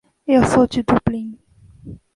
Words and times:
Eu 0.25 0.43
sou 0.47 0.65
de 0.65 0.81
Dublin. 0.81 1.37